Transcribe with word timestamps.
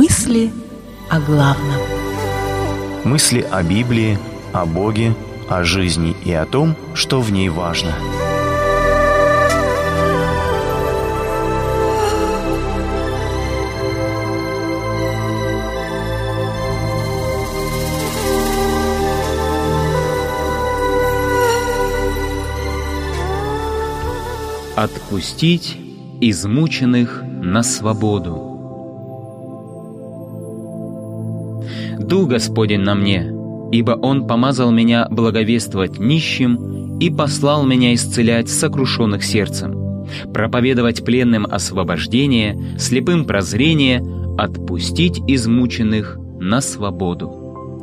Мысли 0.00 0.52
о 1.10 1.18
главном. 1.18 1.80
Мысли 3.02 3.40
о 3.40 3.64
Библии, 3.64 4.16
о 4.52 4.64
Боге, 4.64 5.12
о 5.48 5.64
жизни 5.64 6.14
и 6.24 6.32
о 6.32 6.46
том, 6.46 6.76
что 6.94 7.20
в 7.20 7.32
ней 7.32 7.48
важно. 7.48 7.92
Отпустить 24.76 25.76
измученных 26.20 27.24
на 27.24 27.64
свободу. 27.64 28.47
Дух 31.98 32.28
Господень 32.28 32.80
на 32.80 32.94
мне, 32.94 33.32
ибо 33.72 33.92
Он 33.92 34.26
помазал 34.26 34.70
меня 34.70 35.06
благовествовать 35.10 35.98
нищим 35.98 36.98
и 36.98 37.10
послал 37.10 37.64
меня 37.64 37.94
исцелять 37.94 38.48
сокрушенных 38.48 39.22
сердцем, 39.24 40.06
проповедовать 40.32 41.04
пленным 41.04 41.46
освобождение, 41.46 42.58
слепым 42.78 43.24
прозрение, 43.24 44.02
отпустить 44.38 45.20
измученных 45.26 46.18
на 46.40 46.60
свободу. 46.60 47.28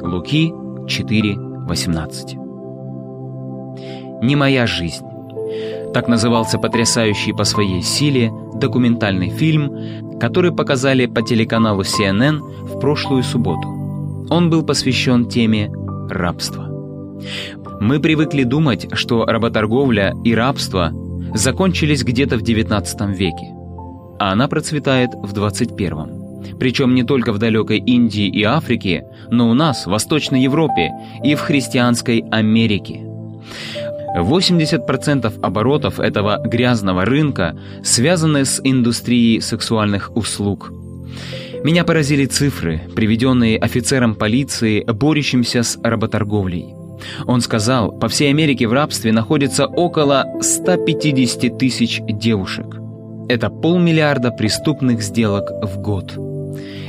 Луки 0.00 0.52
4:18. 0.86 2.36
Не 4.22 4.36
моя 4.36 4.66
жизнь. 4.66 5.04
Так 5.92 6.08
назывался 6.08 6.58
потрясающий 6.58 7.32
по 7.32 7.44
своей 7.44 7.82
силе 7.82 8.32
документальный 8.54 9.30
фильм, 9.30 10.18
который 10.18 10.52
показали 10.52 11.06
по 11.06 11.22
телеканалу 11.22 11.82
CNN 11.82 12.40
в 12.40 12.80
прошлую 12.80 13.22
субботу. 13.22 13.83
Он 14.30 14.50
был 14.50 14.62
посвящен 14.62 15.28
теме 15.28 15.70
рабства. 16.08 16.70
Мы 17.80 18.00
привыкли 18.00 18.44
думать, 18.44 18.88
что 18.92 19.24
работорговля 19.26 20.14
и 20.24 20.34
рабство 20.34 20.92
закончились 21.34 22.02
где-то 22.04 22.38
в 22.38 22.42
XIX 22.42 23.14
веке, 23.14 23.54
а 24.18 24.32
она 24.32 24.48
процветает 24.48 25.10
в 25.14 25.32
21 25.32 26.24
причем 26.58 26.94
не 26.94 27.04
только 27.04 27.32
в 27.32 27.38
далекой 27.38 27.78
Индии 27.78 28.28
и 28.28 28.44
Африке, 28.44 29.04
но 29.30 29.48
у 29.48 29.54
нас, 29.54 29.86
в 29.86 29.90
Восточной 29.90 30.42
Европе 30.42 30.90
и 31.22 31.34
в 31.34 31.40
христианской 31.40 32.22
Америке. 32.30 33.00
80% 34.16 35.40
оборотов 35.40 35.98
этого 35.98 36.40
грязного 36.44 37.04
рынка 37.04 37.56
связаны 37.82 38.44
с 38.44 38.60
индустрией 38.62 39.40
сексуальных 39.40 40.14
услуг– 40.14 40.70
меня 41.64 41.82
поразили 41.84 42.26
цифры, 42.26 42.82
приведенные 42.94 43.58
офицером 43.58 44.14
полиции, 44.14 44.84
борющимся 44.84 45.62
с 45.62 45.78
работорговлей. 45.82 46.74
Он 47.26 47.40
сказал, 47.40 47.90
по 47.90 48.08
всей 48.08 48.28
Америке 48.28 48.68
в 48.68 48.74
рабстве 48.74 49.12
находится 49.12 49.66
около 49.66 50.26
150 50.42 51.58
тысяч 51.58 52.00
девушек. 52.06 52.66
Это 53.30 53.48
полмиллиарда 53.48 54.30
преступных 54.30 55.02
сделок 55.02 55.50
в 55.62 55.78
год. 55.78 56.12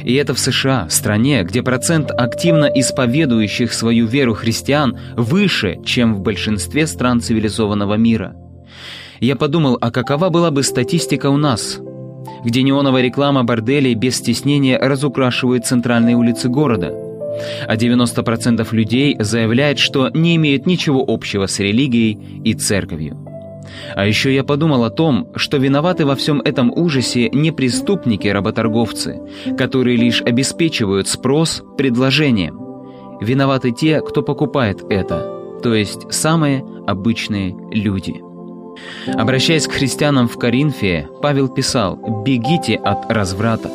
И 0.04 0.14
это 0.16 0.34
в 0.34 0.40
США, 0.40 0.88
стране, 0.90 1.44
где 1.44 1.64
процент 1.64 2.12
активно 2.12 2.66
исповедующих 2.66 3.74
свою 3.74 4.06
веру 4.06 4.34
христиан 4.34 5.00
выше, 5.16 5.78
чем 5.86 6.16
в 6.16 6.20
большинстве 6.20 6.86
стран 6.86 7.22
цивилизованного 7.22 7.96
мира. 7.96 8.36
Я 9.22 9.38
подумал, 9.38 9.78
а 9.80 9.90
какова 9.90 10.30
была 10.30 10.52
бы 10.52 10.64
статистика 10.64 11.30
у 11.30 11.38
нас, 11.38 11.80
где 12.46 12.62
неоновая 12.62 13.02
реклама 13.02 13.44
борделей 13.44 13.96
без 13.96 14.18
стеснения 14.18 14.78
разукрашивает 14.78 15.66
центральные 15.66 16.16
улицы 16.16 16.48
города. 16.48 16.94
А 17.68 17.76
90% 17.76 18.68
людей 18.74 19.18
заявляет, 19.20 19.80
что 19.80 20.10
не 20.14 20.36
имеют 20.38 20.66
ничего 20.66 21.04
общего 21.06 21.48
с 21.48 21.60
религией 21.60 22.18
и 22.44 22.54
церковью. 22.54 23.18
А 23.96 24.06
еще 24.06 24.34
я 24.34 24.44
подумал 24.44 24.84
о 24.86 24.90
том, 24.90 25.28
что 25.36 25.58
виноваты 25.58 26.06
во 26.06 26.16
всем 26.16 26.40
этом 26.40 26.72
ужасе 26.72 27.30
не 27.30 27.52
преступники-работорговцы, 27.52 29.20
которые 29.58 29.98
лишь 29.98 30.22
обеспечивают 30.22 31.08
спрос 31.08 31.64
предложением. 31.78 32.60
Виноваты 33.20 33.72
те, 33.72 34.02
кто 34.02 34.22
покупает 34.22 34.84
это, 34.90 35.60
то 35.64 35.74
есть 35.74 36.12
самые 36.14 36.64
обычные 36.86 37.56
люди. 37.72 38.22
Обращаясь 39.14 39.68
к 39.68 39.72
христианам 39.72 40.28
в 40.28 40.38
Коринфе, 40.38 41.10
Павел 41.22 41.48
писал 41.48 41.96
«Бегите 42.24 42.76
от 42.76 43.12
разврата». 43.12 43.70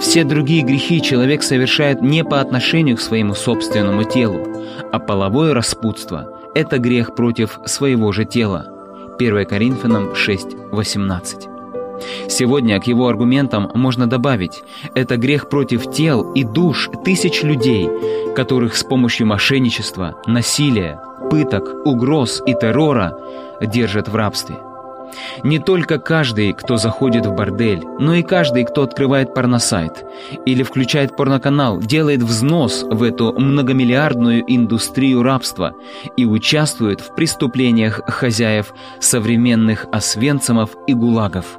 Все 0.00 0.24
другие 0.24 0.62
грехи 0.62 1.00
человек 1.00 1.42
совершает 1.42 2.02
не 2.02 2.24
по 2.24 2.40
отношению 2.40 2.96
к 2.96 3.00
своему 3.00 3.34
собственному 3.34 4.04
телу, 4.04 4.40
а 4.92 4.98
половое 4.98 5.54
распутство– 5.54 6.40
это 6.54 6.78
грех 6.78 7.14
против 7.14 7.58
своего 7.64 8.12
же 8.12 8.24
тела. 8.24 8.66
1 9.18 9.46
Коринфянам 9.46 10.12
6:18. 10.12 11.53
Сегодня 12.28 12.80
к 12.80 12.86
его 12.86 13.08
аргументам 13.08 13.70
можно 13.74 14.06
добавить– 14.06 14.62
это 14.94 15.16
грех 15.16 15.48
против 15.48 15.90
тел 15.90 16.32
и 16.32 16.44
душ 16.44 16.90
тысяч 17.04 17.42
людей, 17.42 17.88
которых 18.34 18.76
с 18.76 18.84
помощью 18.84 19.26
мошенничества, 19.26 20.16
насилия, 20.26 21.00
пыток, 21.30 21.86
угроз 21.86 22.42
и 22.46 22.54
террора 22.54 23.18
держат 23.60 24.08
в 24.08 24.16
рабстве. 24.16 24.56
Не 25.42 25.58
только 25.58 25.98
каждый, 25.98 26.52
кто 26.52 26.76
заходит 26.76 27.26
в 27.26 27.34
бордель, 27.34 27.84
но 27.98 28.14
и 28.14 28.22
каждый, 28.22 28.64
кто 28.64 28.82
открывает 28.82 29.34
порносайт 29.34 30.04
или 30.44 30.62
включает 30.62 31.16
порноканал, 31.16 31.78
делает 31.78 32.22
взнос 32.22 32.84
в 32.88 33.02
эту 33.02 33.32
многомиллиардную 33.32 34.42
индустрию 34.46 35.22
рабства 35.22 35.74
и 36.16 36.24
участвует 36.24 37.00
в 37.00 37.14
преступлениях 37.14 38.00
хозяев 38.06 38.74
современных 39.00 39.86
освенцимов 39.92 40.70
и 40.86 40.94
гулагов. 40.94 41.58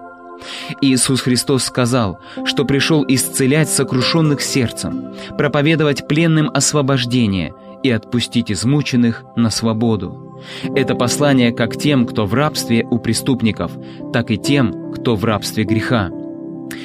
Иисус 0.82 1.22
Христос 1.22 1.64
сказал, 1.64 2.20
что 2.46 2.66
пришел 2.66 3.06
исцелять 3.08 3.70
сокрушенных 3.70 4.42
сердцем, 4.42 5.14
проповедовать 5.38 6.08
пленным 6.08 6.50
освобождение 6.54 7.54
и 7.84 7.90
отпустить 7.90 8.52
измученных 8.52 9.24
на 9.36 9.50
свободу. 9.50 10.42
Это 10.76 10.96
послание 10.96 11.52
как 11.52 11.78
тем, 11.78 12.06
кто 12.06 12.26
в 12.26 12.34
рабстве 12.34 12.86
у 12.90 13.00
преступников, 13.00 13.72
так 14.12 14.32
и 14.32 14.38
тем, 14.38 14.92
кто 14.94 15.16
в 15.16 15.24
рабстве 15.24 15.64
греха. 15.64 16.10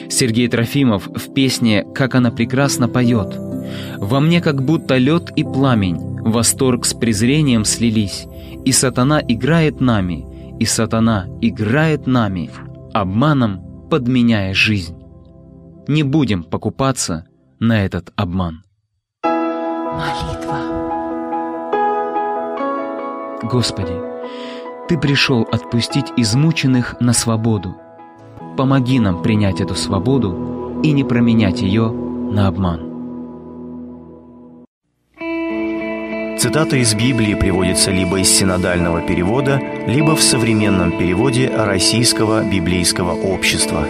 Сергей 0.09 0.49
Трофимов 0.49 1.07
в 1.07 1.33
песне 1.33 1.85
«Как 1.95 2.15
она 2.15 2.31
прекрасно 2.31 2.89
поет». 2.89 3.35
«Во 3.99 4.21
мне 4.21 4.41
как 4.41 4.65
будто 4.65 4.97
лед 4.97 5.31
и 5.37 5.45
пламень, 5.45 6.21
восторг 6.21 6.85
с 6.85 6.95
презрением 6.95 7.65
слились, 7.65 8.27
и 8.65 8.73
сатана 8.73 9.23
играет 9.27 9.81
нами, 9.81 10.27
и 10.59 10.65
сатана 10.65 11.27
играет 11.41 12.07
нами, 12.07 12.51
обманом 12.93 13.89
подменяя 13.91 14.55
жизнь. 14.55 14.97
Не 15.89 16.03
будем 16.03 16.45
покупаться 16.45 17.27
на 17.59 17.85
этот 17.85 18.13
обман». 18.17 18.63
Молитва. 19.23 20.59
Господи, 23.43 23.93
Ты 24.89 24.99
пришел 24.99 25.43
отпустить 25.43 26.13
измученных 26.17 27.01
на 27.01 27.13
свободу. 27.13 27.77
Помоги 28.57 28.99
нам 28.99 29.23
принять 29.23 29.61
эту 29.61 29.77
свободу 29.77 30.81
и 30.83 30.91
не 30.93 31.05
променять 31.05 31.63
ее 31.63 31.91
на 31.91 32.49
обман. 32.49 32.90
Цитата 36.41 36.77
из 36.77 36.95
Библии 36.95 37.35
приводится 37.35 37.91
либо 37.91 38.19
из 38.19 38.31
синодального 38.31 39.03
перевода, 39.03 39.61
либо 39.87 40.17
в 40.17 40.23
современном 40.23 40.97
переводе 40.97 41.51
Российского 41.55 42.43
библейского 42.43 43.13
общества. 43.13 43.85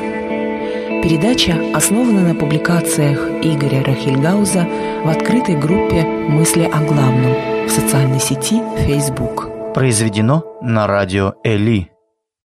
Передача 1.01 1.55
основана 1.73 2.23
на 2.23 2.35
публикациях 2.35 3.21
Игоря 3.41 3.85
Рахильгауза 3.85 4.67
в 5.05 5.09
открытой 5.09 5.61
группе 5.61 6.03
«Мысли 6.03 6.65
о 6.65 6.81
главном» 6.81 7.69
в 7.69 7.71
социальной 7.71 8.19
сети 8.19 8.61
Facebook. 8.85 9.73
Произведено 9.73 10.43
на 10.61 10.89
радио 10.89 11.35
Эли. 11.45 11.90